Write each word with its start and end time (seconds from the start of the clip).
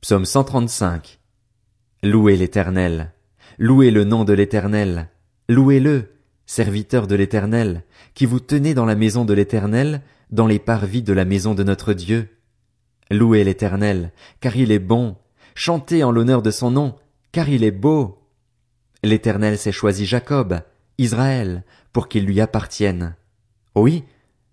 Psaume 0.00 0.24
135. 0.24 1.18
Louez 2.02 2.34
l'Éternel. 2.34 3.12
Louez 3.58 3.90
le 3.90 4.04
nom 4.04 4.24
de 4.24 4.32
l'Éternel. 4.32 5.10
Louez-le, 5.46 6.14
serviteur 6.46 7.06
de 7.06 7.14
l'Éternel, 7.14 7.84
qui 8.14 8.24
vous 8.24 8.40
tenez 8.40 8.72
dans 8.72 8.86
la 8.86 8.94
maison 8.94 9.26
de 9.26 9.34
l'Éternel, 9.34 10.00
dans 10.30 10.46
les 10.46 10.58
parvis 10.58 11.02
de 11.02 11.12
la 11.12 11.26
maison 11.26 11.52
de 11.52 11.64
notre 11.64 11.92
Dieu. 11.92 12.30
Louez 13.10 13.44
l'Éternel, 13.44 14.12
car 14.40 14.56
il 14.56 14.72
est 14.72 14.78
bon. 14.78 15.16
Chantez 15.54 16.02
en 16.02 16.12
l'honneur 16.12 16.40
de 16.40 16.50
son 16.50 16.70
nom, 16.70 16.96
car 17.30 17.50
il 17.50 17.62
est 17.62 17.70
beau. 17.70 18.26
L'Éternel 19.02 19.58
s'est 19.58 19.70
choisi 19.70 20.06
Jacob, 20.06 20.62
Israël, 20.96 21.62
pour 21.92 22.08
qu'il 22.08 22.24
lui 22.24 22.40
appartienne. 22.40 23.16
Oui, 23.74 24.04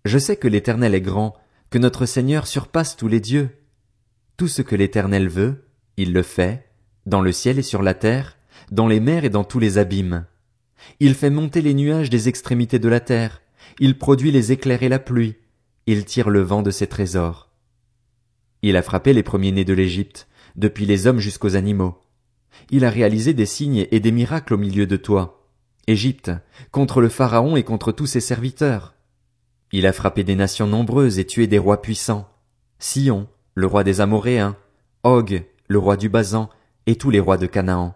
je 0.04 0.18
sais 0.18 0.36
que 0.36 0.50
l'Éternel 0.50 0.93
est 0.93 1.00
grand, 1.00 1.36
que 1.70 1.77
notre 1.77 2.05
Seigneur 2.05 2.48
surpasse 2.48 2.98
tous 2.98 3.07
les 3.07 3.21
dieux. 3.21 3.50
Tout 4.38 4.47
ce 4.47 4.61
que 4.61 4.75
l'Éternel 4.75 5.29
veut, 5.29 5.65
il 5.97 6.13
le 6.13 6.21
fait, 6.21 6.70
dans 7.07 7.21
le 7.21 7.31
ciel 7.31 7.57
et 7.57 7.63
sur 7.63 7.81
la 7.81 7.95
terre, 7.95 8.38
dans 8.71 8.88
les 8.88 8.99
mers 8.99 9.25
et 9.25 9.31
dans 9.31 9.43
tous 9.43 9.57
les 9.57 9.79
abîmes. 9.79 10.27
Il 10.99 11.16
fait 11.16 11.31
monter 11.31 11.63
les 11.63 11.73
nuages 11.73 12.12
des 12.12 12.29
extrémités 12.29 12.77
de 12.77 12.88
la 12.88 12.99
terre, 12.99 13.41
il 13.79 13.98
produit 13.98 14.29
les 14.29 14.52
éclairs 14.52 14.84
et 14.84 14.89
la 14.89 14.99
pluie, 14.99 15.38
il 15.88 16.05
tire 16.05 16.29
le 16.29 16.41
vent 16.41 16.62
de 16.62 16.70
ses 16.70 16.85
trésors. 16.85 17.49
Il 18.62 18.77
a 18.77 18.84
frappé 18.84 19.12
les 19.12 19.23
premiers-nés 19.23 19.65
de 19.65 19.73
l'Égypte, 19.73 20.27
depuis 20.55 20.85
les 20.85 21.07
hommes 21.07 21.20
jusqu'aux 21.20 21.55
animaux. 21.55 21.98
Il 22.70 22.85
a 22.85 22.91
réalisé 22.91 23.34
des 23.34 23.48
signes 23.48 23.88
et 23.90 23.99
des 23.99 24.12
miracles 24.12 24.54
au 24.54 24.57
milieu 24.57 24.85
de 24.85 24.98
toi, 24.98 25.48
Égypte, 25.88 26.31
contre 26.70 27.01
le 27.01 27.09
Pharaon 27.09 27.55
et 27.55 27.63
contre 27.63 27.91
tous 27.91 28.05
ses 28.05 28.21
serviteurs. 28.21 28.93
Il 29.71 29.88
a 29.88 29.93
frappé 29.93 30.23
des 30.23 30.35
nations 30.35 30.67
nombreuses 30.67 31.17
et 31.17 31.26
tué 31.26 31.48
des 31.48 31.57
rois 31.57 31.81
puissants. 31.81 32.29
Sion, 32.77 33.27
le 33.57 33.66
roi 33.66 33.84
des 33.84 34.02
Amoréens, 34.02 34.55
Og, 35.03 35.43
le 35.67 35.79
roi 35.79 35.98
du 35.98 36.09
Basan, 36.09 36.48
et 36.85 36.95
tous 36.95 37.09
les 37.09 37.20
rois 37.20 37.38
de 37.38 37.48
Canaan. 37.48 37.95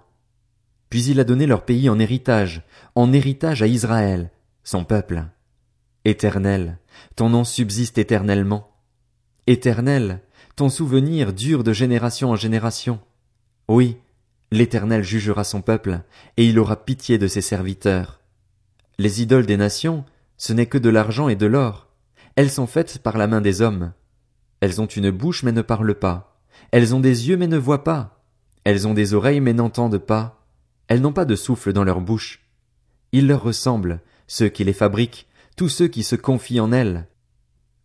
Puis 0.90 1.04
il 1.04 1.20
a 1.20 1.24
donné 1.24 1.46
leur 1.46 1.66
pays 1.66 1.88
en 1.88 2.00
héritage, 2.00 2.64
en 2.96 3.14
héritage 3.14 3.62
à 3.62 3.68
Israël, 3.68 4.32
son 4.64 4.86
peuple. 4.86 5.24
Éternel, 6.04 6.80
ton 7.16 7.30
nom 7.30 7.44
subsiste 7.44 8.00
éternellement. 8.00 8.72
Éternel, 9.46 10.22
ton 10.56 10.68
souvenir 10.68 11.32
dure 11.32 11.64
de 11.64 11.74
génération 11.74 12.32
en 12.32 12.36
génération. 12.36 13.00
Oui, 13.68 13.98
l'Éternel 14.50 15.04
jugera 15.04 15.44
son 15.44 15.62
peuple, 15.62 16.02
et 16.38 16.48
il 16.48 16.58
aura 16.58 16.84
pitié 16.86 17.20
de 17.20 17.28
ses 17.28 17.42
serviteurs. 17.42 18.20
Les 18.98 19.22
idoles 19.22 19.46
des 19.46 19.58
nations, 19.58 20.06
ce 20.38 20.54
n'est 20.54 20.66
que 20.66 20.80
de 20.80 20.90
l'argent 20.90 21.30
et 21.30 21.36
de 21.36 21.46
l'or. 21.46 21.88
Elles 22.36 22.50
sont 22.50 22.66
faites 22.66 22.98
par 22.98 23.20
la 23.20 23.28
main 23.28 23.42
des 23.42 23.62
hommes. 23.62 23.94
Elles 24.62 24.80
ont 24.80 24.86
une 24.86 25.12
bouche 25.12 25.44
mais 25.44 25.52
ne 25.52 25.62
parlent 25.62 26.00
pas. 26.00 26.40
Elles 26.72 26.96
ont 26.96 27.00
des 27.00 27.28
yeux 27.28 27.38
mais 27.38 27.48
ne 27.48 27.58
voient 27.58 27.84
pas. 27.84 28.24
Elles 28.64 28.88
ont 28.88 28.94
des 28.94 29.14
oreilles 29.14 29.42
mais 29.42 29.54
n'entendent 29.54 29.98
pas. 29.98 30.46
Elles 30.88 31.02
n'ont 31.02 31.14
pas 31.14 31.26
de 31.26 31.36
souffle 31.36 31.74
dans 31.74 31.84
leur 31.84 32.00
bouche. 32.00 32.42
Ils 33.12 33.28
leur 33.28 33.44
ressemblent, 33.44 34.00
ceux 34.28 34.50
qui 34.50 34.64
les 34.64 34.74
fabriquent, 34.74 35.28
tous 35.58 35.70
ceux 35.70 35.88
qui 35.88 36.04
se 36.04 36.16
confient 36.16 36.60
en 36.60 36.72
elles. 36.72 37.08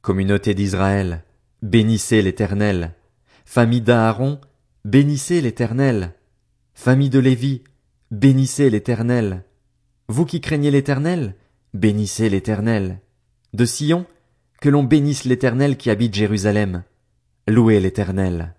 Communauté 0.02 0.54
d'Israël, 0.54 1.24
bénissez 1.62 2.22
l'Éternel. 2.22 2.94
Famille 3.44 3.80
d'Aaron, 3.80 4.40
bénissez 4.84 5.40
l'Éternel. 5.40 6.14
Famille 6.74 7.10
de 7.10 7.18
Lévi, 7.18 7.64
bénissez 8.12 8.70
l'Éternel. 8.70 9.44
Vous 10.08 10.24
qui 10.24 10.40
craignez 10.40 10.70
l'Éternel, 10.70 11.34
Bénissez 11.76 12.30
l'Éternel. 12.30 13.00
De 13.52 13.66
Sion, 13.66 14.06
que 14.60 14.68
l'on 14.68 14.82
bénisse 14.82 15.24
l'Éternel 15.24 15.76
qui 15.76 15.90
habite 15.90 16.14
Jérusalem. 16.14 16.82
Louez 17.46 17.78
l'Éternel. 17.80 18.55